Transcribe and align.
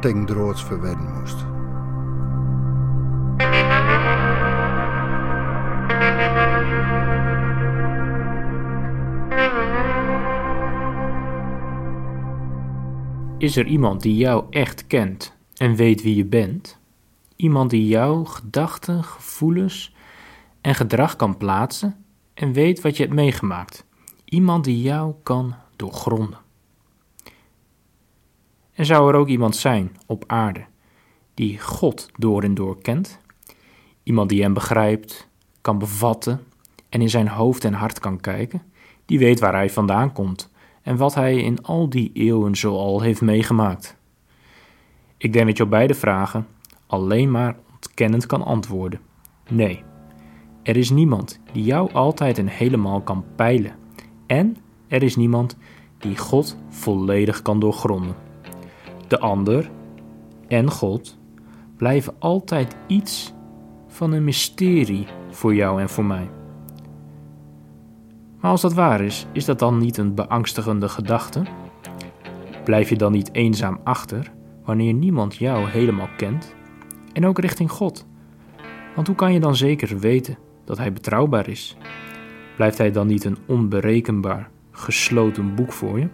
tegen 0.00 0.26
droods 0.26 0.64
verwedden 0.64 1.18
moest. 1.18 1.48
Is 13.38 13.56
er 13.56 13.66
iemand 13.66 14.02
die 14.02 14.16
jou 14.16 14.44
echt 14.50 14.86
kent 14.86 15.36
en 15.56 15.74
weet 15.74 16.02
wie 16.02 16.16
je 16.16 16.24
bent? 16.24 16.78
Iemand 17.36 17.70
die 17.70 17.86
jouw 17.86 18.24
gedachten, 18.24 19.04
gevoelens 19.04 19.94
en 20.60 20.74
gedrag 20.74 21.16
kan 21.16 21.36
plaatsen 21.36 22.04
en 22.34 22.52
weet 22.52 22.80
wat 22.80 22.96
je 22.96 23.02
hebt 23.02 23.14
meegemaakt. 23.14 23.84
Iemand 24.24 24.64
die 24.64 24.82
jou 24.82 25.14
kan 25.22 25.54
doorgronden. 25.76 26.38
En 28.80 28.86
zou 28.86 29.08
er 29.08 29.18
ook 29.18 29.28
iemand 29.28 29.56
zijn 29.56 29.96
op 30.06 30.24
aarde 30.26 30.64
die 31.34 31.58
God 31.58 32.08
door 32.16 32.42
en 32.42 32.54
door 32.54 32.80
kent? 32.82 33.20
Iemand 34.02 34.28
die 34.28 34.42
hem 34.42 34.54
begrijpt, 34.54 35.28
kan 35.60 35.78
bevatten 35.78 36.40
en 36.88 37.00
in 37.00 37.10
zijn 37.10 37.28
hoofd 37.28 37.64
en 37.64 37.72
hart 37.72 37.98
kan 37.98 38.20
kijken? 38.20 38.62
Die 39.06 39.18
weet 39.18 39.40
waar 39.40 39.52
hij 39.52 39.70
vandaan 39.70 40.12
komt 40.12 40.50
en 40.82 40.96
wat 40.96 41.14
hij 41.14 41.36
in 41.36 41.62
al 41.62 41.88
die 41.88 42.10
eeuwen 42.14 42.56
zoal 42.56 43.00
heeft 43.00 43.20
meegemaakt. 43.20 43.96
Ik 45.16 45.32
denk 45.32 45.46
dat 45.46 45.56
je 45.56 45.62
op 45.62 45.70
beide 45.70 45.94
vragen 45.94 46.46
alleen 46.86 47.30
maar 47.30 47.56
ontkennend 47.72 48.26
kan 48.26 48.42
antwoorden. 48.42 49.00
Nee, 49.48 49.82
er 50.62 50.76
is 50.76 50.90
niemand 50.90 51.40
die 51.52 51.64
jou 51.64 51.92
altijd 51.92 52.38
en 52.38 52.48
helemaal 52.48 53.00
kan 53.00 53.24
peilen. 53.36 53.74
En 54.26 54.56
er 54.88 55.02
is 55.02 55.16
niemand 55.16 55.56
die 55.98 56.16
God 56.16 56.56
volledig 56.68 57.42
kan 57.42 57.60
doorgronden. 57.60 58.29
De 59.10 59.18
ander 59.18 59.70
en 60.48 60.70
God 60.70 61.18
blijven 61.76 62.14
altijd 62.18 62.76
iets 62.86 63.32
van 63.88 64.12
een 64.12 64.24
mysterie 64.24 65.06
voor 65.30 65.54
jou 65.54 65.80
en 65.80 65.88
voor 65.88 66.04
mij. 66.04 66.30
Maar 68.40 68.50
als 68.50 68.60
dat 68.60 68.74
waar 68.74 69.00
is, 69.00 69.26
is 69.32 69.44
dat 69.44 69.58
dan 69.58 69.78
niet 69.78 69.96
een 69.96 70.14
beangstigende 70.14 70.88
gedachte? 70.88 71.42
Blijf 72.64 72.88
je 72.88 72.96
dan 72.96 73.12
niet 73.12 73.34
eenzaam 73.34 73.80
achter 73.84 74.32
wanneer 74.64 74.92
niemand 74.92 75.36
jou 75.36 75.68
helemaal 75.68 76.10
kent? 76.16 76.54
En 77.12 77.26
ook 77.26 77.38
richting 77.38 77.70
God. 77.70 78.06
Want 78.94 79.06
hoe 79.06 79.16
kan 79.16 79.32
je 79.32 79.40
dan 79.40 79.56
zeker 79.56 79.98
weten 79.98 80.38
dat 80.64 80.78
Hij 80.78 80.92
betrouwbaar 80.92 81.48
is? 81.48 81.76
Blijft 82.56 82.78
Hij 82.78 82.90
dan 82.90 83.06
niet 83.06 83.24
een 83.24 83.38
onberekenbaar, 83.46 84.50
gesloten 84.70 85.54
boek 85.54 85.72
voor 85.72 85.98
je? 85.98 86.08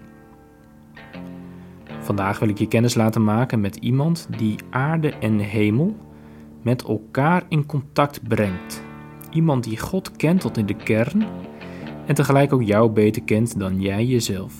Vandaag 2.06 2.38
wil 2.38 2.48
ik 2.48 2.58
je 2.58 2.68
kennis 2.68 2.94
laten 2.94 3.24
maken 3.24 3.60
met 3.60 3.76
iemand 3.76 4.28
die 4.38 4.56
aarde 4.70 5.10
en 5.10 5.38
hemel 5.38 5.96
met 6.62 6.82
elkaar 6.82 7.42
in 7.48 7.66
contact 7.66 8.28
brengt. 8.28 8.82
Iemand 9.30 9.64
die 9.64 9.78
God 9.78 10.16
kent 10.16 10.40
tot 10.40 10.56
in 10.56 10.66
de 10.66 10.74
kern 10.74 11.26
en 12.06 12.14
tegelijk 12.14 12.52
ook 12.52 12.62
jou 12.62 12.90
beter 12.90 13.22
kent 13.22 13.58
dan 13.58 13.80
jij 13.80 14.04
jezelf. 14.04 14.54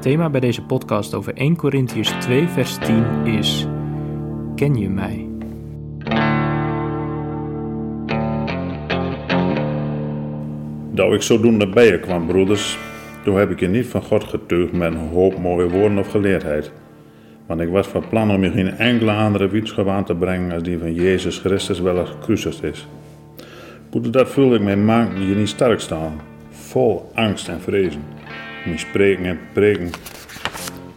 thema 0.00 0.30
bij 0.30 0.40
deze 0.40 0.62
podcast 0.62 1.14
over 1.14 1.34
1 1.34 1.56
Corinthians 1.56 2.10
2 2.10 2.48
vers 2.48 2.78
10 2.78 3.26
is 3.26 3.66
Ken 4.54 4.74
je 4.74 4.88
mij? 4.88 5.28
Dat 10.90 11.12
ik 11.12 11.22
zodoende 11.22 11.68
bij 11.68 11.86
je 11.86 12.00
kwam, 12.00 12.26
broeders, 12.26 12.78
toen 13.24 13.36
heb 13.36 13.50
ik 13.50 13.60
je 13.60 13.68
niet 13.68 13.86
van 13.86 14.02
God 14.02 14.24
getuigd 14.24 14.72
met 14.72 14.92
een 14.92 15.08
hoop 15.08 15.38
mooie 15.38 15.68
woorden 15.68 15.98
of 15.98 16.10
geleerdheid. 16.10 16.72
Want 17.50 17.62
ik 17.62 17.68
was 17.68 17.86
van 17.86 18.08
plan 18.08 18.30
om 18.30 18.44
je 18.44 18.50
geen 18.50 18.78
enkele 18.78 19.12
andere 19.12 19.48
wetenschap 19.48 19.88
aan 19.88 20.04
te 20.04 20.14
brengen 20.14 20.52
als 20.52 20.62
die 20.62 20.78
van 20.78 20.94
Jezus 20.94 21.38
Christus 21.38 21.80
wel 21.80 22.06
gekruisigd 22.06 22.62
is. 22.62 22.86
Poeder, 23.88 24.12
dat 24.12 24.28
voelde 24.28 24.56
ik 24.56 24.62
mij 24.62 24.76
maakte 24.76 25.26
je 25.26 25.34
niet 25.34 25.48
sterk 25.48 25.80
staan, 25.80 26.20
vol 26.50 27.10
angst 27.14 27.48
en 27.48 27.60
vrezen. 27.60 28.02
Mijn 28.64 28.78
spreken 28.78 29.24
en 29.24 29.38
preken 29.52 29.90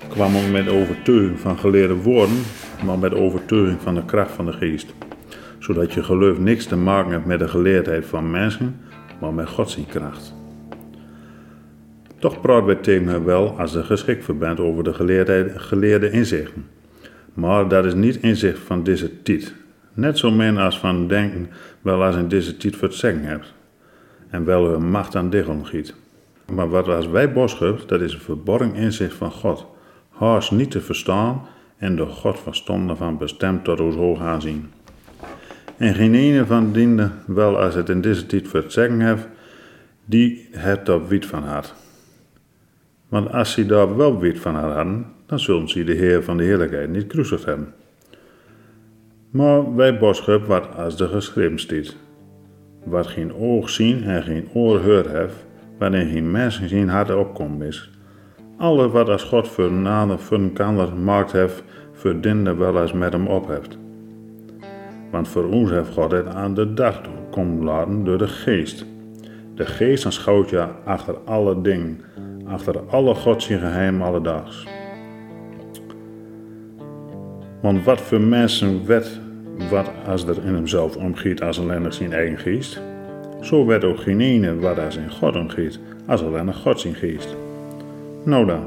kwam 0.07 0.35
ook 0.35 0.51
met 0.51 0.69
overtuiging 0.69 1.39
van 1.39 1.57
geleerde 1.57 1.95
woorden, 1.95 2.37
maar 2.85 2.99
met 2.99 3.13
overtuiging 3.13 3.81
van 3.81 3.95
de 3.95 4.05
kracht 4.05 4.31
van 4.31 4.45
de 4.45 4.53
geest. 4.53 4.93
Zodat 5.59 5.93
je 5.93 6.03
geloof 6.03 6.37
niks 6.37 6.65
te 6.65 6.75
maken 6.75 7.11
heeft 7.11 7.25
met 7.25 7.39
de 7.39 7.47
geleerdheid 7.47 8.05
van 8.05 8.31
mensen, 8.31 8.79
maar 9.19 9.33
met 9.33 9.49
Gods 9.49 9.77
kracht. 9.87 10.42
Toch 12.23 12.41
praat 12.41 12.65
bij 12.65 12.75
tegen 12.75 13.25
wel 13.25 13.59
als 13.59 13.75
er 13.75 13.83
geschikt 13.83 14.23
voor 14.23 14.35
bent 14.35 14.59
over 14.59 14.83
de 14.83 14.93
geleerde 15.55 16.11
inzichten. 16.11 16.65
Maar 17.33 17.67
dat 17.67 17.85
is 17.85 17.93
niet 17.93 18.15
inzicht 18.15 18.59
van 18.59 18.83
deze 18.83 19.21
tijd. 19.21 19.53
Net 19.93 20.17
zo 20.17 20.31
min 20.31 20.57
als 20.57 20.79
van 20.79 21.07
denken 21.07 21.49
wel 21.81 22.03
als 22.03 22.15
in 22.15 22.27
deze 22.27 22.57
tijd 22.57 22.75
voor 22.75 22.87
het 22.87 23.01
hebt. 23.01 23.53
En 24.29 24.45
wel 24.45 24.65
hun 24.65 24.89
macht 24.89 25.15
aan 25.15 25.29
diggel 25.29 25.63
giet. 25.63 25.95
Maar 26.53 26.69
wat 26.69 26.87
als 26.87 27.07
wij 27.07 27.33
boschap, 27.33 27.87
dat 27.87 28.01
is 28.01 28.13
een 28.13 28.19
verborgen 28.19 28.75
inzicht 28.75 29.13
van 29.13 29.31
God. 29.31 29.65
Haast 30.09 30.51
niet 30.51 30.71
te 30.71 30.81
verstaan 30.81 31.41
en 31.77 31.95
door 31.95 32.09
God 32.09 32.39
verstonden 32.39 32.97
van 32.97 33.17
bestemd 33.17 33.63
tot 33.63 33.79
ons 33.79 33.95
hoog 33.95 34.19
aanzien. 34.21 34.71
En 35.77 35.95
geen 35.95 36.15
ene 36.15 36.45
van 36.45 36.71
diende 36.71 37.09
wel 37.25 37.59
als 37.59 37.75
het 37.75 37.89
in 37.89 38.01
deze 38.01 38.25
tijd 38.25 38.47
voor 38.47 38.65
heeft, 38.77 39.27
die 40.05 40.47
het 40.51 40.89
op 40.89 41.07
wit 41.09 41.25
van 41.25 41.43
had. 41.43 41.82
Want 43.13 43.31
als 43.31 43.51
ze 43.51 43.65
daar 43.65 43.97
wel 43.97 44.19
wit 44.19 44.39
van 44.39 44.55
haar 44.55 44.71
hadden, 44.71 45.05
dan 45.25 45.39
zullen 45.39 45.69
ze 45.69 45.83
de 45.83 45.93
Heer 45.93 46.23
van 46.23 46.37
de 46.37 46.43
Heerlijkheid 46.43 46.89
niet 46.89 47.07
kruisigd 47.07 47.45
hebben. 47.45 47.73
Maar 49.29 49.75
wij 49.75 49.97
boodschap 49.97 50.45
wat 50.45 50.75
als 50.75 50.97
de 50.97 51.07
geschreven 51.07 51.59
staat. 51.59 51.95
Wat 52.83 53.07
geen 53.07 53.33
oog 53.33 53.69
zien 53.69 54.03
en 54.03 54.23
geen 54.23 54.47
oor 54.53 54.79
hoort 54.79 55.07
heeft, 55.07 55.45
waarin 55.77 56.09
geen 56.09 56.31
mens 56.31 56.61
zien 56.65 56.89
hart 56.89 57.15
opkomt 57.15 57.61
is. 57.61 57.91
Alles 58.57 58.91
wat 58.91 59.09
als 59.09 59.23
God 59.23 59.47
voor 59.47 59.71
nader 59.71 60.19
voor 60.19 60.37
een 60.37 60.53
kander 60.53 60.95
maakt 60.95 61.31
heeft, 61.31 61.63
verdient 61.91 62.57
wel 62.57 62.81
eens 62.81 62.93
met 62.93 63.13
hem 63.13 63.27
op 63.27 63.47
heeft. 63.47 63.77
Want 65.11 65.27
voor 65.27 65.45
ons 65.45 65.69
heeft 65.69 65.93
God 65.93 66.11
het 66.11 66.27
aan 66.27 66.53
de 66.53 66.73
dag 66.73 67.01
komen 67.31 67.63
laten 67.63 68.03
door 68.03 68.17
de 68.17 68.27
geest. 68.27 68.85
De 69.55 69.65
geest 69.65 70.05
aanschouwt 70.05 70.49
je 70.49 70.65
achter 70.85 71.17
alle 71.25 71.61
dingen, 71.61 71.99
achter 72.47 72.79
alle 72.89 73.15
godsdienst 73.15 73.63
geheim 73.63 74.01
alledags. 74.01 74.67
Want 77.61 77.83
wat 77.83 78.01
voor 78.01 78.21
mensen 78.21 78.85
werd 78.85 79.19
wat 79.69 79.91
als 80.07 80.27
er 80.27 80.45
in 80.45 80.53
hemzelf 80.53 80.95
omgiet 80.95 81.41
als 81.41 81.59
alleen 81.59 81.93
zijn 81.93 82.13
eigen 82.13 82.37
geest? 82.37 82.81
Zo 83.41 83.65
werd 83.65 83.83
ook 83.83 83.99
geen 83.99 84.21
ene 84.21 84.59
wat 84.59 84.79
als 84.79 84.97
in 84.97 85.11
God 85.11 85.35
omgiet 85.35 85.79
als 86.07 86.23
alleen 86.23 86.45
nog 86.45 86.61
God 86.61 86.79
zijn 86.79 86.95
geest. 86.95 87.35
Nou 88.23 88.45
dan, 88.45 88.63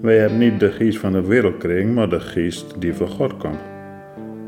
wij 0.00 0.18
hebben 0.18 0.38
niet 0.38 0.60
de 0.60 0.70
geest 0.70 0.98
van 0.98 1.12
de 1.12 1.26
wereld 1.26 1.52
gekregen, 1.52 1.94
maar 1.94 2.08
de 2.08 2.20
geest 2.20 2.80
die 2.80 2.94
van 2.94 3.08
God 3.08 3.36
komt. 3.36 3.60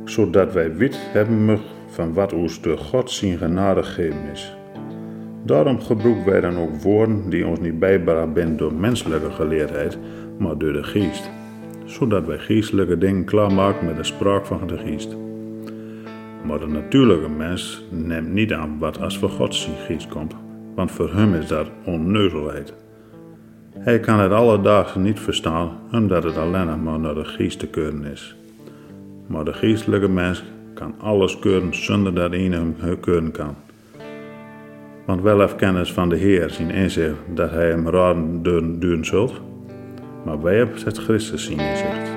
Zodat 0.04 0.52
wij 0.52 0.74
wit 0.74 0.98
hebben 1.12 1.60
van 1.86 2.12
wat 2.12 2.32
ons 2.32 2.60
door 2.60 2.78
God 2.78 3.10
zijn 3.10 3.38
genade 3.38 3.82
gegeven 3.82 4.30
is. 4.32 4.56
Daarom 5.44 5.80
gebruiken 5.80 6.24
wij 6.24 6.40
dan 6.40 6.58
ook 6.58 6.74
woorden 6.82 7.30
die 7.30 7.46
ons 7.46 7.60
niet 7.60 7.78
bijbracht 7.78 8.28
zijn 8.34 8.56
door 8.56 8.74
menselijke 8.74 9.30
geleerdheid, 9.30 9.98
maar 10.38 10.58
door 10.58 10.72
de 10.72 10.82
geest. 10.82 11.30
Zodat 11.84 12.26
wij 12.26 12.38
geestelijke 12.38 12.98
dingen 12.98 13.24
klaarmaken 13.24 13.86
met 13.86 13.96
de 13.96 14.04
spraak 14.04 14.46
van 14.46 14.66
de 14.66 14.78
geest. 14.78 15.16
Maar 16.46 16.58
de 16.58 16.66
natuurlijke 16.66 17.28
mens 17.28 17.84
neemt 17.90 18.32
niet 18.32 18.52
aan 18.52 18.78
wat 18.78 19.00
als 19.00 19.18
voor 19.18 19.30
Gods 19.30 19.70
geest 19.86 20.08
komt, 20.08 20.34
want 20.74 20.90
voor 20.90 21.12
hem 21.12 21.34
is 21.34 21.46
dat 21.46 21.70
onneuzelheid. 21.84 22.74
Hij 23.78 24.00
kan 24.00 24.20
het 24.20 24.32
alledaagse 24.32 24.98
niet 24.98 25.20
verstaan, 25.20 25.70
omdat 25.92 26.22
het 26.22 26.36
alleen 26.36 26.82
maar 26.82 27.00
naar 27.00 27.14
de 27.14 27.24
geest 27.24 27.58
te 27.58 27.66
keuren 27.66 28.04
is. 28.04 28.36
Maar 29.26 29.44
de 29.44 29.52
geestelijke 29.52 30.08
mens 30.08 30.44
kan 30.74 30.94
alles 30.98 31.38
keuren 31.38 31.74
zonder 31.74 32.14
dat 32.14 32.32
een 32.32 32.52
hem 32.52 32.76
keuren 33.00 33.30
kan. 33.30 33.63
Want 35.06 35.22
wel 35.22 35.40
heeft 35.40 35.56
kennis 35.56 35.92
van 35.92 36.08
de 36.08 36.16
Heer 36.16 36.50
zien 36.50 36.70
inzicht 36.70 37.16
dat 37.34 37.50
hij 37.50 37.68
hem 37.68 37.88
raden 37.88 38.42
doen, 38.42 38.80
doen 38.80 39.04
zult. 39.04 39.40
Maar 40.24 40.42
wij 40.42 40.56
hebben 40.56 40.84
het 40.84 40.98
Christus 40.98 41.44
zien 41.44 41.58
inzicht. 41.58 42.12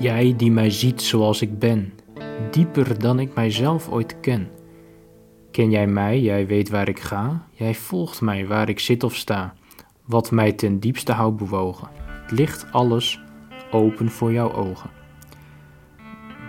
Jij 0.00 0.34
die 0.36 0.50
mij 0.50 0.70
ziet 0.70 1.02
zoals 1.02 1.42
ik 1.42 1.58
ben, 1.58 1.92
dieper 2.50 2.98
dan 2.98 3.20
ik 3.20 3.34
mijzelf 3.34 3.90
ooit 3.90 4.20
ken. 4.20 4.48
Ken 5.50 5.70
jij 5.70 5.86
mij, 5.86 6.20
jij 6.20 6.46
weet 6.46 6.68
waar 6.68 6.88
ik 6.88 7.00
ga, 7.00 7.46
jij 7.50 7.74
volgt 7.74 8.20
mij 8.20 8.46
waar 8.46 8.68
ik 8.68 8.78
zit 8.80 9.04
of 9.04 9.14
sta, 9.14 9.54
wat 10.04 10.30
mij 10.30 10.52
ten 10.52 10.80
diepste 10.80 11.12
houdt 11.12 11.36
bewogen. 11.36 12.05
Ligt 12.28 12.66
alles 12.72 13.20
open 13.70 14.10
voor 14.10 14.32
jouw 14.32 14.52
ogen. 14.52 14.90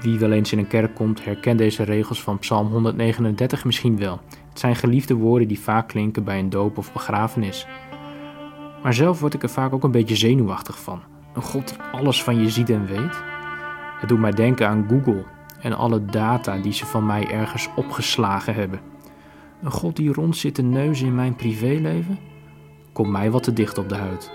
Wie 0.01 0.19
wel 0.19 0.31
eens 0.31 0.51
in 0.51 0.57
een 0.57 0.67
kerk 0.67 0.95
komt, 0.95 1.25
herkent 1.25 1.57
deze 1.57 1.83
regels 1.83 2.23
van 2.23 2.39
Psalm 2.39 2.67
139 2.67 3.65
misschien 3.65 3.97
wel. 3.97 4.19
Het 4.49 4.59
zijn 4.59 4.75
geliefde 4.75 5.13
woorden 5.13 5.47
die 5.47 5.59
vaak 5.59 5.87
klinken 5.87 6.23
bij 6.23 6.39
een 6.39 6.49
doop 6.49 6.77
of 6.77 6.93
begrafenis. 6.93 7.67
Maar 8.83 8.93
zelf 8.93 9.19
word 9.19 9.33
ik 9.33 9.43
er 9.43 9.49
vaak 9.49 9.73
ook 9.73 9.83
een 9.83 9.91
beetje 9.91 10.15
zenuwachtig 10.15 10.79
van. 10.79 11.01
Een 11.33 11.41
God 11.41 11.67
die 11.67 11.77
alles 11.91 12.23
van 12.23 12.41
je 12.41 12.49
ziet 12.49 12.69
en 12.69 12.85
weet. 12.85 13.21
Het 13.99 14.09
doet 14.09 14.19
mij 14.19 14.31
denken 14.31 14.67
aan 14.67 14.85
Google 14.89 15.25
en 15.61 15.73
alle 15.73 16.05
data 16.05 16.57
die 16.57 16.73
ze 16.73 16.85
van 16.85 17.05
mij 17.05 17.31
ergens 17.31 17.69
opgeslagen 17.75 18.53
hebben. 18.53 18.79
Een 19.63 19.71
God 19.71 19.95
die 19.95 20.13
rond 20.13 20.37
zit 20.37 20.55
te 20.55 20.61
neuzen 20.61 21.07
in 21.07 21.15
mijn 21.15 21.35
privéleven, 21.35 22.19
komt 22.93 23.09
mij 23.09 23.31
wat 23.31 23.43
te 23.43 23.53
dicht 23.53 23.77
op 23.77 23.89
de 23.89 23.95
huid. 23.95 24.31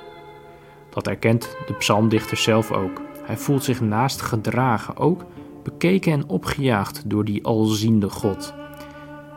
Dat 0.92 1.06
erkent 1.06 1.56
de 1.66 1.72
psalmdichter 1.72 2.36
zelf 2.36 2.72
ook. 2.72 3.00
Hij 3.22 3.36
voelt 3.36 3.64
zich 3.64 3.80
naast 3.80 4.20
gedragen, 4.20 4.96
ook 4.96 5.24
bekeken 5.62 6.12
en 6.12 6.28
opgejaagd 6.28 7.10
door 7.10 7.24
die 7.24 7.44
alziende 7.44 8.08
God. 8.08 8.54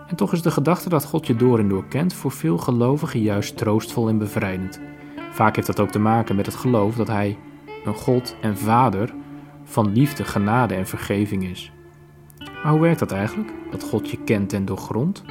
En 0.08 0.16
toch 0.16 0.34
is 0.34 0.42
de 0.42 0.52
gedachte 0.52 0.90
dat 0.90 1.06
God 1.06 1.28
je 1.28 1.36
door 1.36 1.60
en 1.60 1.70
door 1.70 1.86
kent 1.86 2.14
voor 2.14 2.32
veel 2.32 2.58
gelovigen 2.58 3.22
juist 3.22 3.58
troostvol 3.58 4.08
en 4.08 4.18
bevrijdend. 4.18 4.80
Vaak 5.32 5.56
heeft 5.56 5.68
dat 5.68 5.80
ook 5.80 5.92
te 5.92 6.00
maken 6.00 6.36
met 6.36 6.46
het 6.46 6.56
geloof 6.56 6.96
dat 6.96 7.08
Hij 7.08 7.38
een 7.86 7.96
God 7.96 8.36
en 8.42 8.58
Vader 8.58 9.14
van 9.64 9.92
liefde, 9.92 10.24
genade 10.24 10.74
en 10.74 10.88
vergeving 10.88 11.44
is. 11.44 11.72
Maar 12.64 12.72
hoe 12.72 12.82
werkt 12.82 13.00
dat 13.00 13.12
eigenlijk, 13.12 13.54
dat 13.72 13.84
God 13.84 14.10
je 14.10 14.18
kent 14.24 14.54
en 14.54 14.66
doorgrondt? 14.66 15.24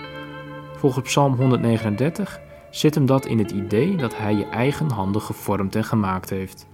Volgens 0.76 1.05
Psalm 1.05 1.35
139 1.35 2.41
zit 2.75 2.94
hem 2.94 3.06
dat 3.06 3.26
in 3.26 3.38
het 3.38 3.50
idee 3.50 3.97
dat 3.97 4.17
Hij 4.17 4.35
je 4.35 4.47
eigen 4.47 4.91
handen 4.91 5.23
gevormd 5.23 5.75
en 5.75 5.85
gemaakt 5.85 6.31
heeft. 6.31 6.67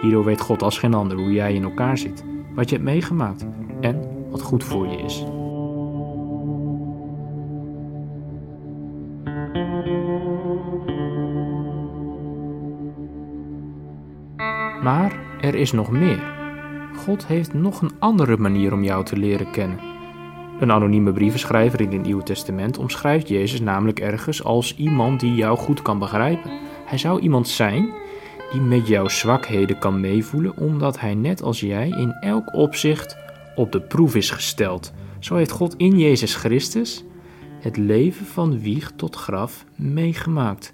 Hierdoor 0.00 0.24
weet 0.24 0.40
God 0.40 0.62
als 0.62 0.78
geen 0.78 0.94
ander 0.94 1.16
hoe 1.16 1.32
jij 1.32 1.54
in 1.54 1.62
elkaar 1.62 1.98
zit, 1.98 2.24
wat 2.54 2.68
je 2.68 2.74
hebt 2.74 2.88
meegemaakt 2.88 3.46
en 3.80 4.02
wat 4.30 4.42
goed 4.42 4.64
voor 4.64 4.86
je 4.86 4.96
is. 4.96 5.24
Maar 14.82 15.16
er 15.40 15.54
is 15.54 15.72
nog 15.72 15.90
meer. 15.90 16.32
God 16.96 17.26
heeft 17.26 17.54
nog 17.54 17.82
een 17.82 17.92
andere 17.98 18.36
manier 18.36 18.72
om 18.72 18.82
jou 18.82 19.04
te 19.04 19.16
leren 19.16 19.50
kennen. 19.50 19.93
Een 20.64 20.72
anonieme 20.72 21.12
brievenschrijver 21.12 21.80
in 21.80 21.92
het 21.92 22.02
Nieuwe 22.02 22.22
Testament 22.22 22.78
omschrijft 22.78 23.28
Jezus 23.28 23.60
namelijk 23.60 24.00
ergens 24.00 24.44
als 24.44 24.76
iemand 24.76 25.20
die 25.20 25.34
jou 25.34 25.58
goed 25.58 25.82
kan 25.82 25.98
begrijpen. 25.98 26.50
Hij 26.84 26.98
zou 26.98 27.20
iemand 27.20 27.48
zijn 27.48 27.92
die 28.52 28.60
met 28.60 28.86
jouw 28.86 29.08
zwakheden 29.08 29.78
kan 29.78 30.00
meevoelen, 30.00 30.56
omdat 30.56 31.00
hij 31.00 31.14
net 31.14 31.42
als 31.42 31.60
jij 31.60 31.88
in 31.88 32.10
elk 32.20 32.54
opzicht 32.54 33.16
op 33.54 33.72
de 33.72 33.80
proef 33.80 34.14
is 34.14 34.30
gesteld. 34.30 34.92
Zo 35.18 35.34
heeft 35.34 35.50
God 35.50 35.74
in 35.76 35.98
Jezus 35.98 36.34
Christus 36.34 37.04
het 37.60 37.76
leven 37.76 38.26
van 38.26 38.60
wieg 38.60 38.92
tot 38.96 39.16
graf 39.16 39.64
meegemaakt. 39.76 40.72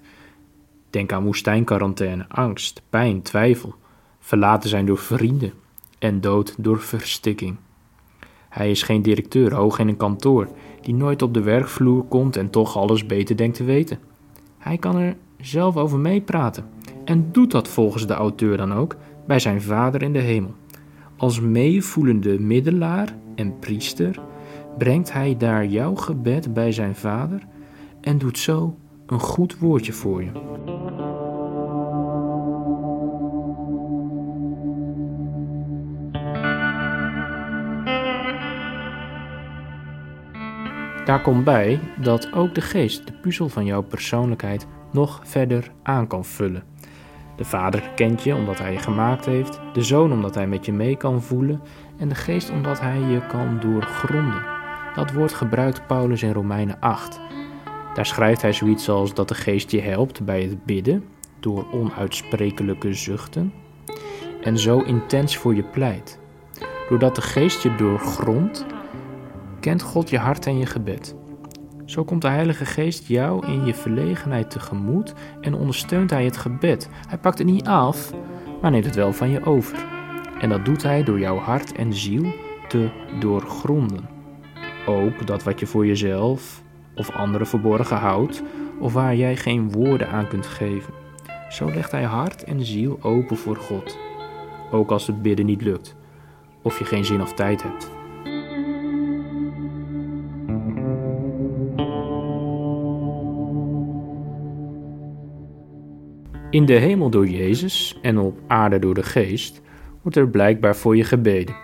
Denk 0.89 1.11
aan 1.11 1.23
woestijnquarantaine, 1.23 2.25
angst, 2.27 2.81
pijn, 2.89 3.21
twijfel, 3.21 3.75
verlaten 4.19 4.69
zijn 4.69 4.85
door 4.85 4.97
vrienden 4.97 5.53
en 5.99 6.21
dood 6.21 6.55
door 6.57 6.79
verstikking. 6.79 7.57
Hij 8.51 8.71
is 8.71 8.83
geen 8.83 9.01
directeur 9.01 9.53
hoog 9.53 9.79
in 9.79 9.87
een 9.87 9.97
kantoor 9.97 10.47
die 10.81 10.93
nooit 10.93 11.21
op 11.21 11.33
de 11.33 11.41
werkvloer 11.41 12.03
komt 12.03 12.37
en 12.37 12.49
toch 12.49 12.77
alles 12.77 13.05
beter 13.05 13.37
denkt 13.37 13.55
te 13.55 13.63
weten. 13.63 13.99
Hij 14.57 14.77
kan 14.77 14.95
er 14.95 15.15
zelf 15.39 15.77
over 15.77 15.99
meepraten 15.99 16.65
en 17.05 17.29
doet 17.31 17.51
dat 17.51 17.67
volgens 17.67 18.07
de 18.07 18.13
auteur 18.13 18.57
dan 18.57 18.73
ook 18.73 18.95
bij 19.27 19.39
zijn 19.39 19.61
Vader 19.61 20.01
in 20.01 20.13
de 20.13 20.19
hemel. 20.19 20.53
Als 21.17 21.39
meevoelende 21.39 22.39
middelaar 22.39 23.15
en 23.35 23.59
priester 23.59 24.19
brengt 24.77 25.13
hij 25.13 25.37
daar 25.37 25.65
jouw 25.65 25.95
gebed 25.95 26.53
bij 26.53 26.71
zijn 26.71 26.95
Vader 26.95 27.47
en 28.01 28.17
doet 28.17 28.37
zo 28.37 28.75
een 29.05 29.19
goed 29.19 29.57
woordje 29.59 29.93
voor 29.93 30.23
je. 30.23 30.31
Daar 41.05 41.21
komt 41.21 41.43
bij 41.43 41.79
dat 41.97 42.33
ook 42.33 42.55
de 42.55 42.61
geest 42.61 43.07
de 43.07 43.13
puzzel 43.13 43.49
van 43.49 43.65
jouw 43.65 43.81
persoonlijkheid 43.81 44.67
nog 44.91 45.21
verder 45.23 45.71
aan 45.83 46.07
kan 46.07 46.25
vullen. 46.25 46.63
De 47.35 47.43
Vader 47.45 47.89
kent 47.95 48.23
je 48.23 48.35
omdat 48.35 48.57
Hij 48.57 48.71
je 48.71 48.79
gemaakt 48.79 49.25
heeft, 49.25 49.59
de 49.73 49.83
Zoon 49.83 50.11
omdat 50.11 50.35
Hij 50.35 50.47
met 50.47 50.65
je 50.65 50.73
mee 50.73 50.95
kan 50.97 51.21
voelen 51.21 51.61
en 51.97 52.09
de 52.09 52.15
Geest 52.15 52.49
omdat 52.49 52.79
Hij 52.79 52.99
je 52.99 53.25
kan 53.27 53.59
doorgronden. 53.59 54.43
Dat 54.95 55.13
woord 55.13 55.33
gebruikt 55.33 55.87
Paulus 55.87 56.23
in 56.23 56.33
Romeinen 56.33 56.79
8. 56.79 57.19
Daar 57.93 58.05
schrijft 58.05 58.41
hij 58.41 58.53
zoiets 58.53 58.89
als 58.89 59.13
dat 59.13 59.27
de 59.27 59.35
Geest 59.35 59.71
je 59.71 59.81
helpt 59.81 60.25
bij 60.25 60.41
het 60.41 60.65
bidden 60.65 61.05
door 61.39 61.71
onuitsprekelijke 61.71 62.93
zuchten 62.93 63.53
en 64.41 64.57
zo 64.59 64.79
intens 64.79 65.37
voor 65.37 65.55
je 65.55 65.63
pleit. 65.63 66.19
Doordat 66.89 67.15
de 67.15 67.21
Geest 67.21 67.63
je 67.63 67.75
doorgrondt, 67.75 68.65
kent 69.61 69.81
God 69.81 70.09
je 70.09 70.17
hart 70.17 70.45
en 70.45 70.57
je 70.57 70.65
gebed. 70.65 71.15
Zo 71.85 72.03
komt 72.03 72.21
de 72.21 72.27
Heilige 72.27 72.65
Geest 72.65 73.07
jou 73.07 73.45
in 73.45 73.65
je 73.65 73.73
verlegenheid 73.73 74.49
tegemoet 74.49 75.13
en 75.41 75.53
ondersteunt 75.53 76.09
Hij 76.09 76.25
het 76.25 76.37
gebed. 76.37 76.89
Hij 77.07 77.17
pakt 77.17 77.37
het 77.37 77.47
niet 77.47 77.67
af, 77.67 78.13
maar 78.61 78.71
neemt 78.71 78.85
het 78.85 78.95
wel 78.95 79.13
van 79.13 79.29
je 79.29 79.45
over. 79.45 79.85
En 80.39 80.49
dat 80.49 80.65
doet 80.65 80.83
Hij 80.83 81.03
door 81.03 81.19
jouw 81.19 81.37
hart 81.37 81.71
en 81.71 81.93
ziel 81.93 82.33
te 82.67 82.89
doorgronden. 83.19 84.09
Ook 84.85 85.27
dat 85.27 85.43
wat 85.43 85.59
je 85.59 85.67
voor 85.67 85.85
jezelf 85.85 86.63
of 86.95 87.11
anderen 87.11 87.47
verborgen 87.47 87.97
houdt, 87.97 88.43
of 88.79 88.93
waar 88.93 89.15
jij 89.15 89.35
geen 89.35 89.71
woorden 89.71 90.09
aan 90.09 90.27
kunt 90.27 90.47
geven. 90.47 90.93
Zo 91.49 91.71
legt 91.71 91.91
Hij 91.91 92.03
hart 92.03 92.43
en 92.43 92.65
ziel 92.65 92.97
open 93.01 93.37
voor 93.37 93.55
God. 93.55 93.97
Ook 94.71 94.91
als 94.91 95.07
het 95.07 95.21
bidden 95.21 95.45
niet 95.45 95.61
lukt, 95.61 95.95
of 96.61 96.79
je 96.79 96.85
geen 96.85 97.05
zin 97.05 97.21
of 97.21 97.33
tijd 97.33 97.63
hebt. 97.63 98.00
In 106.51 106.65
de 106.65 106.73
hemel 106.73 107.09
door 107.09 107.27
Jezus 107.27 107.99
en 108.01 108.17
op 108.17 108.39
aarde 108.47 108.79
door 108.79 108.93
de 108.93 109.03
Geest 109.03 109.61
wordt 110.01 110.17
er 110.17 110.29
blijkbaar 110.29 110.75
voor 110.75 110.97
je 110.97 111.03
gebeden. 111.03 111.55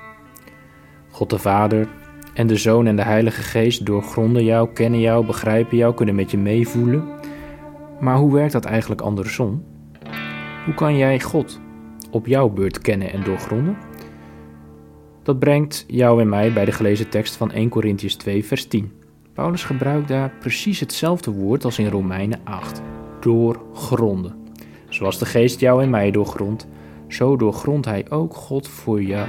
God 1.10 1.30
de 1.30 1.38
Vader 1.38 1.88
en 2.34 2.48
de 2.48 2.56
Zoon 2.56 2.88
en 2.88 2.96
de 2.96 3.02
Heilige 3.02 3.42
Geest 3.42 3.86
doorgronden 3.86 4.44
jou, 4.44 4.70
kennen 4.74 5.00
jou, 5.00 5.26
begrijpen 5.26 5.78
jou, 5.78 5.94
kunnen 5.94 6.16
met 6.16 6.32
je 6.32 6.38
meevoelen. 6.38 7.04
Maar 8.00 8.18
hoe 8.18 8.34
werkt 8.34 8.52
dat 8.52 8.66
eigenlijk 8.66 9.02
andersom? 9.02 9.64
Hoe 10.66 10.74
kan 10.74 10.98
jij 10.98 11.20
God 11.20 11.60
op 12.12 12.28
jouw 12.28 12.50
beurt 12.50 12.80
kennen 12.80 13.12
en 13.12 13.24
doorgronden? 13.24 13.78
Dat 15.24 15.40
brengt 15.40 15.86
jou 15.88 16.22
en 16.22 16.30
mij 16.30 16.54
bij 16.54 16.66
de 16.66 16.72
gelezen 16.72 17.10
tekst 17.10 17.36
van 17.36 17.52
1 17.52 17.70
Corinthians 17.70 18.16
2, 18.16 18.46
vers 18.46 18.68
10. 18.68 18.92
Paulus 19.34 19.64
gebruikt 19.64 20.08
daar 20.08 20.32
precies 20.40 20.80
hetzelfde 20.80 21.32
woord 21.32 21.66
als 21.66 21.80
in 21.80 21.90
Romeinen 21.90 22.40
8: 22.44 22.82
doorgronden. 23.20 24.47
Zoals 24.90 25.20
de 25.20 25.26
geest 25.26 25.60
jou 25.60 25.84
en 25.84 25.90
mij 25.90 26.12
doorgrondt, 26.12 26.68
zo 27.08 27.36
doorgrondt 27.36 27.86
hij 27.86 28.06
ook 28.10 28.34
God 28.34 28.68
voor 28.68 29.04
jou. 29.04 29.28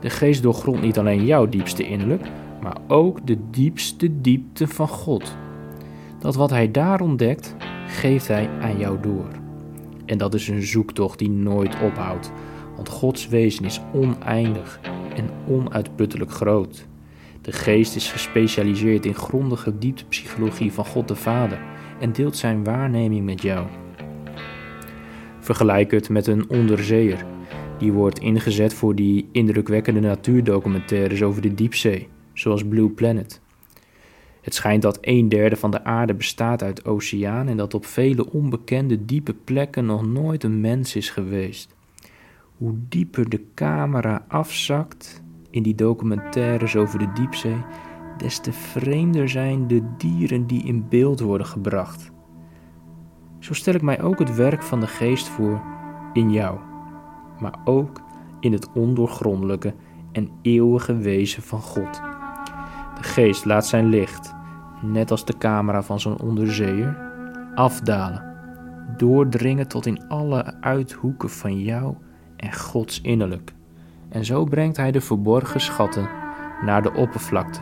De 0.00 0.10
geest 0.10 0.42
doorgrondt 0.42 0.82
niet 0.82 0.98
alleen 0.98 1.24
jouw 1.24 1.48
diepste 1.48 1.86
innerlijk, 1.86 2.26
maar 2.62 2.76
ook 2.88 3.26
de 3.26 3.38
diepste 3.50 4.20
diepte 4.20 4.68
van 4.68 4.88
God. 4.88 5.36
Dat 6.18 6.34
wat 6.34 6.50
hij 6.50 6.70
daar 6.70 7.00
ontdekt, 7.00 7.56
geeft 7.86 8.28
hij 8.28 8.48
aan 8.60 8.78
jou 8.78 9.00
door. 9.00 9.28
En 10.06 10.18
dat 10.18 10.34
is 10.34 10.48
een 10.48 10.62
zoektocht 10.62 11.18
die 11.18 11.30
nooit 11.30 11.80
ophoudt, 11.82 12.32
want 12.76 12.88
Gods 12.88 13.28
wezen 13.28 13.64
is 13.64 13.80
oneindig 13.92 14.80
en 15.16 15.30
onuitputtelijk 15.48 16.30
groot. 16.30 16.86
De 17.40 17.52
geest 17.52 17.96
is 17.96 18.10
gespecialiseerd 18.10 19.06
in 19.06 19.14
grondige 19.14 19.78
dieptepsychologie 19.78 20.72
van 20.72 20.84
God 20.84 21.08
de 21.08 21.16
Vader 21.16 21.58
en 22.00 22.12
deelt 22.12 22.36
zijn 22.36 22.64
waarneming 22.64 23.24
met 23.24 23.42
jou. 23.42 23.66
Vergelijk 25.44 25.90
het 25.90 26.08
met 26.08 26.26
een 26.26 26.48
onderzeeër. 26.48 27.24
Die 27.78 27.92
wordt 27.92 28.18
ingezet 28.18 28.74
voor 28.74 28.94
die 28.94 29.28
indrukwekkende 29.32 30.00
natuurdocumentaires 30.00 31.22
over 31.22 31.42
de 31.42 31.54
diepzee, 31.54 32.08
zoals 32.32 32.64
Blue 32.64 32.88
Planet. 32.88 33.40
Het 34.40 34.54
schijnt 34.54 34.82
dat 34.82 34.98
een 35.00 35.28
derde 35.28 35.56
van 35.56 35.70
de 35.70 35.84
aarde 35.84 36.14
bestaat 36.14 36.62
uit 36.62 36.84
oceaan 36.84 37.48
en 37.48 37.56
dat 37.56 37.74
op 37.74 37.86
vele 37.86 38.32
onbekende 38.32 39.04
diepe 39.04 39.34
plekken 39.34 39.86
nog 39.86 40.06
nooit 40.06 40.44
een 40.44 40.60
mens 40.60 40.96
is 40.96 41.10
geweest. 41.10 41.74
hoe 42.56 42.74
dieper 42.88 43.28
de 43.28 43.40
camera 43.54 44.24
afzakt 44.28 45.22
in 45.50 45.62
die 45.62 45.74
documentaires 45.74 46.76
over 46.76 46.98
de 46.98 47.12
diepzee, 47.14 47.64
des 48.16 48.38
te 48.38 48.52
vreemder 48.52 49.28
zijn 49.28 49.66
de 49.66 49.82
dieren 49.98 50.46
die 50.46 50.64
in 50.64 50.88
beeld 50.88 51.20
worden 51.20 51.46
gebracht. 51.46 52.12
Zo 53.44 53.54
stel 53.54 53.74
ik 53.74 53.82
mij 53.82 54.02
ook 54.02 54.18
het 54.18 54.34
werk 54.34 54.62
van 54.62 54.80
de 54.80 54.86
geest 54.86 55.28
voor 55.28 55.62
in 56.12 56.30
jou, 56.30 56.58
maar 57.38 57.54
ook 57.64 58.02
in 58.40 58.52
het 58.52 58.72
ondoorgrondelijke 58.72 59.74
en 60.12 60.30
eeuwige 60.42 60.96
wezen 60.96 61.42
van 61.42 61.60
God. 61.60 62.02
De 62.96 63.02
geest 63.02 63.44
laat 63.44 63.66
zijn 63.66 63.86
licht, 63.86 64.34
net 64.82 65.10
als 65.10 65.24
de 65.24 65.38
camera 65.38 65.82
van 65.82 66.00
zo'n 66.00 66.20
onderzeeër, 66.20 66.96
afdalen, 67.54 68.36
doordringen 68.96 69.68
tot 69.68 69.86
in 69.86 70.08
alle 70.08 70.60
uithoeken 70.60 71.30
van 71.30 71.60
jou 71.60 71.94
en 72.36 72.54
Gods 72.54 73.00
innerlijk. 73.00 73.52
En 74.08 74.24
zo 74.24 74.44
brengt 74.44 74.76
hij 74.76 74.92
de 74.92 75.00
verborgen 75.00 75.60
schatten 75.60 76.08
naar 76.62 76.82
de 76.82 76.92
oppervlakte, 76.92 77.60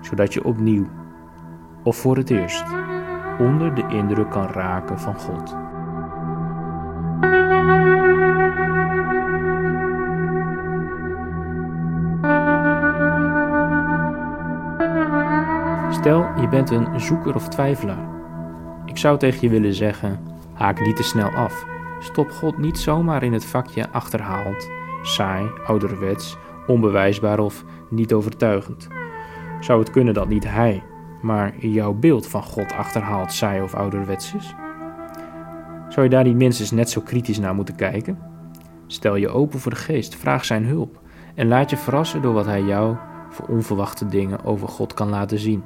zodat 0.00 0.34
je 0.34 0.44
opnieuw, 0.44 0.86
of 1.82 1.96
voor 1.96 2.16
het 2.16 2.30
eerst, 2.30 2.64
onder 3.38 3.74
de 3.74 3.84
indruk 3.88 4.30
kan 4.30 4.46
raken 4.46 4.98
van 4.98 5.14
God. 5.14 5.56
Stel, 15.90 16.26
je 16.40 16.48
bent 16.48 16.70
een 16.70 17.00
zoeker 17.00 17.34
of 17.34 17.48
twijfelaar. 17.48 18.08
Ik 18.84 18.96
zou 18.96 19.18
tegen 19.18 19.40
je 19.40 19.48
willen 19.48 19.74
zeggen: 19.74 20.20
haak 20.52 20.80
niet 20.80 20.96
te 20.96 21.02
snel 21.02 21.30
af. 21.30 21.66
Stop 22.00 22.30
God 22.30 22.58
niet 22.58 22.78
zomaar 22.78 23.22
in 23.22 23.32
het 23.32 23.44
vakje 23.44 23.90
achterhaald, 23.90 24.70
saai, 25.02 25.50
ouderwets, 25.66 26.36
onbewijsbaar 26.66 27.38
of 27.38 27.64
niet 27.88 28.12
overtuigend. 28.12 28.88
Zou 29.60 29.80
het 29.80 29.90
kunnen 29.90 30.14
dat 30.14 30.28
niet 30.28 30.50
Hij, 30.50 30.82
maar 31.22 31.66
jouw 31.66 31.92
beeld 31.92 32.26
van 32.26 32.42
God 32.42 32.72
achterhaald, 32.72 33.32
saai 33.32 33.62
of 33.62 33.74
ouderwets 33.74 34.34
is? 34.34 34.54
Zou 35.88 36.02
je 36.02 36.08
daar 36.08 36.24
niet 36.24 36.36
minstens 36.36 36.70
net 36.70 36.90
zo 36.90 37.00
kritisch 37.00 37.38
naar 37.38 37.54
moeten 37.54 37.74
kijken? 37.74 38.18
Stel 38.86 39.16
je 39.16 39.28
open 39.28 39.58
voor 39.58 39.70
de 39.70 39.78
geest, 39.78 40.16
vraag 40.16 40.44
zijn 40.44 40.64
hulp 40.64 41.00
en 41.34 41.48
laat 41.48 41.70
je 41.70 41.76
verrassen 41.76 42.22
door 42.22 42.32
wat 42.32 42.46
Hij 42.46 42.62
jou 42.62 42.96
voor 43.30 43.46
onverwachte 43.48 44.06
dingen 44.06 44.44
over 44.44 44.68
God 44.68 44.94
kan 44.94 45.08
laten 45.08 45.38
zien. 45.38 45.62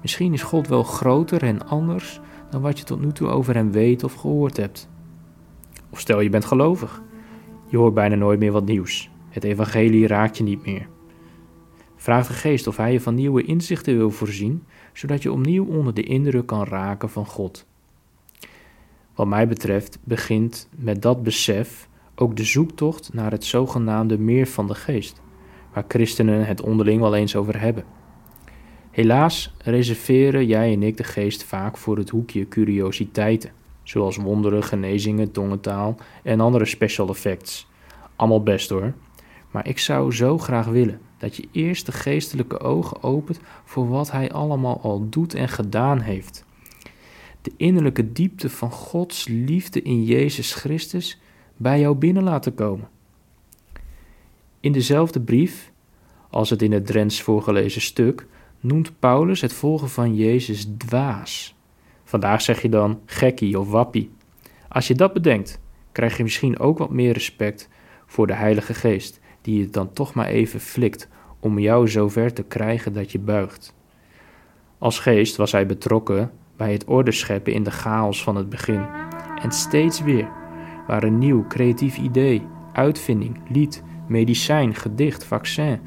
Misschien 0.00 0.32
is 0.32 0.42
God 0.42 0.68
wel 0.68 0.82
groter 0.82 1.42
en 1.42 1.66
anders 1.66 2.20
dan 2.50 2.60
wat 2.60 2.78
je 2.78 2.84
tot 2.84 3.00
nu 3.00 3.12
toe 3.12 3.28
over 3.28 3.54
Hem 3.54 3.72
weet 3.72 4.04
of 4.04 4.14
gehoord 4.14 4.56
hebt. 4.56 4.88
Of 5.90 6.00
stel 6.00 6.20
je 6.20 6.30
bent 6.30 6.44
gelovig. 6.44 7.02
Je 7.66 7.76
hoort 7.76 7.94
bijna 7.94 8.14
nooit 8.14 8.38
meer 8.38 8.52
wat 8.52 8.64
nieuws. 8.64 9.10
Het 9.28 9.44
evangelie 9.44 10.06
raakt 10.06 10.36
je 10.36 10.44
niet 10.44 10.66
meer. 10.66 10.88
Vraag 12.00 12.26
de 12.26 12.32
geest 12.32 12.66
of 12.66 12.76
hij 12.76 12.92
je 12.92 13.00
van 13.00 13.14
nieuwe 13.14 13.42
inzichten 13.42 13.96
wil 13.96 14.10
voorzien, 14.10 14.64
zodat 14.92 15.22
je 15.22 15.32
opnieuw 15.32 15.66
onder 15.66 15.94
de 15.94 16.02
indruk 16.02 16.46
kan 16.46 16.64
raken 16.64 17.10
van 17.10 17.26
God. 17.26 17.66
Wat 19.14 19.26
mij 19.26 19.48
betreft 19.48 19.98
begint 20.04 20.68
met 20.76 21.02
dat 21.02 21.22
besef 21.22 21.88
ook 22.14 22.36
de 22.36 22.44
zoektocht 22.44 23.12
naar 23.12 23.30
het 23.30 23.44
zogenaamde 23.44 24.18
meer 24.18 24.46
van 24.46 24.66
de 24.66 24.74
geest, 24.74 25.20
waar 25.72 25.84
christenen 25.88 26.46
het 26.46 26.60
onderling 26.60 27.00
wel 27.00 27.14
eens 27.14 27.36
over 27.36 27.60
hebben. 27.60 27.84
Helaas 28.90 29.54
reserveren 29.58 30.46
jij 30.46 30.72
en 30.72 30.82
ik 30.82 30.96
de 30.96 31.04
geest 31.04 31.44
vaak 31.44 31.76
voor 31.76 31.96
het 31.96 32.08
hoekje 32.08 32.48
curiositeiten 32.48 33.50
zoals 33.82 34.16
wonderen, 34.16 34.62
genezingen, 34.62 35.30
tongentaal 35.30 35.96
en 36.22 36.40
andere 36.40 36.64
special 36.64 37.08
effects. 37.08 37.68
Allemaal 38.16 38.42
best 38.42 38.70
hoor. 38.70 38.94
Maar 39.50 39.68
ik 39.68 39.78
zou 39.78 40.12
zo 40.12 40.38
graag 40.38 40.66
willen 40.66 41.00
dat 41.18 41.36
je 41.36 41.48
eerst 41.52 41.86
de 41.86 41.92
geestelijke 41.92 42.60
ogen 42.60 43.02
opent 43.02 43.40
voor 43.64 43.88
wat 43.88 44.10
Hij 44.10 44.32
allemaal 44.32 44.80
al 44.80 45.08
doet 45.08 45.34
en 45.34 45.48
gedaan 45.48 46.00
heeft. 46.00 46.44
De 47.42 47.52
innerlijke 47.56 48.12
diepte 48.12 48.50
van 48.50 48.70
Gods 48.70 49.28
liefde 49.28 49.82
in 49.82 50.04
Jezus 50.04 50.54
Christus 50.54 51.20
bij 51.56 51.80
jou 51.80 51.96
binnen 51.96 52.22
laten 52.22 52.54
komen. 52.54 52.88
In 54.60 54.72
dezelfde 54.72 55.20
brief, 55.20 55.72
als 56.30 56.50
het 56.50 56.62
in 56.62 56.72
het 56.72 56.86
Drents 56.86 57.22
voorgelezen 57.22 57.80
stuk, 57.80 58.26
noemt 58.60 58.98
Paulus 58.98 59.40
het 59.40 59.52
volgen 59.52 59.88
van 59.88 60.14
Jezus 60.14 60.68
dwaas. 60.76 61.54
Vandaag 62.04 62.42
zeg 62.42 62.62
je 62.62 62.68
dan 62.68 63.00
gekkie 63.04 63.58
of 63.58 63.70
wappie. 63.70 64.10
Als 64.68 64.88
je 64.88 64.94
dat 64.94 65.12
bedenkt, 65.12 65.60
krijg 65.92 66.16
je 66.16 66.22
misschien 66.22 66.58
ook 66.58 66.78
wat 66.78 66.90
meer 66.90 67.12
respect 67.12 67.68
voor 68.06 68.26
de 68.26 68.34
Heilige 68.34 68.74
Geest, 68.74 69.20
die 69.40 69.62
het 69.62 69.72
dan 69.72 69.92
toch 69.92 70.14
maar 70.14 70.26
even 70.26 70.60
flikt 70.60 71.08
om 71.40 71.58
jou 71.58 71.88
zover 71.88 72.32
te 72.32 72.42
krijgen 72.42 72.92
dat 72.92 73.12
je 73.12 73.18
buigt. 73.18 73.74
Als 74.78 74.98
geest 74.98 75.36
was 75.36 75.52
hij 75.52 75.66
betrokken 75.66 76.30
bij 76.56 76.72
het 76.72 76.84
orde 76.84 77.12
scheppen 77.12 77.52
in 77.52 77.62
de 77.62 77.70
chaos 77.70 78.22
van 78.22 78.36
het 78.36 78.48
begin. 78.48 78.86
En 79.42 79.50
steeds 79.50 80.02
weer, 80.02 80.28
waar 80.86 81.02
een 81.02 81.18
nieuw 81.18 81.46
creatief 81.46 81.98
idee, 81.98 82.42
uitvinding, 82.72 83.40
lied, 83.48 83.82
medicijn, 84.08 84.74
gedicht, 84.74 85.24
vaccin, 85.24 85.80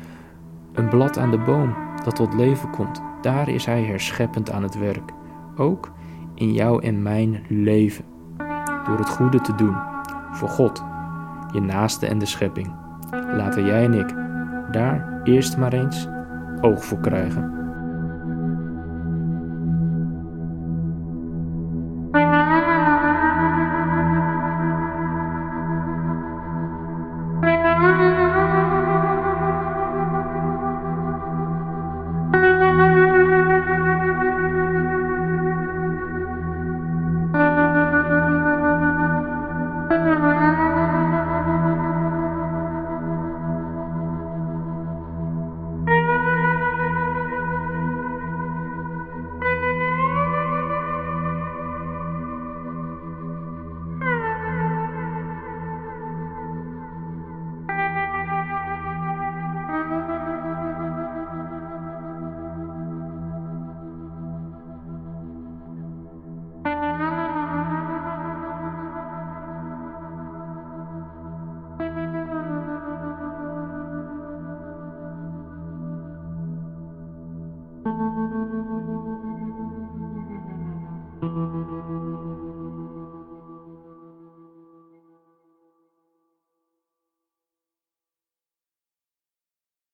een 0.74 0.90
blad 0.90 1.18
aan 1.18 1.32
de 1.32 1.38
boom 1.40 1.76
dat 2.04 2.16
tot 2.16 2.34
leven 2.34 2.70
komt, 2.70 3.02
daar 3.22 3.50
is 3.50 3.66
hij 3.66 3.84
herscheppend 3.84 4.52
aan 4.52 4.64
het 4.64 4.78
werk. 4.78 5.12
Ook 5.56 5.92
in 6.36 6.54
jou 6.54 6.84
en 6.84 7.02
mijn 7.02 7.46
leven. 7.48 8.06
Door 8.86 8.98
het 8.98 9.10
goede 9.10 9.42
te 9.42 9.56
doen. 9.56 9.76
Voor 10.32 10.50
God, 10.50 10.84
je 11.54 11.62
naaste 11.62 12.08
en 12.08 12.18
de 12.18 12.26
schepping. 12.26 12.91
Laten 13.36 13.66
jij 13.66 13.84
en 13.84 13.94
ik 13.94 14.14
daar 14.72 15.22
eerst 15.24 15.58
maar 15.58 15.74
eens 15.74 16.08
oog 16.62 16.86
voor 16.86 17.00
krijgen. 17.00 17.61